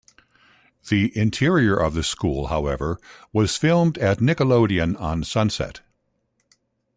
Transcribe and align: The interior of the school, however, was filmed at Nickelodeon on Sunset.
The 0.89 1.15
interior 1.15 1.75
of 1.75 1.93
the 1.93 2.01
school, 2.01 2.47
however, 2.47 2.97
was 3.31 3.55
filmed 3.55 3.99
at 3.99 4.17
Nickelodeon 4.17 4.99
on 4.99 5.23
Sunset. 5.23 5.81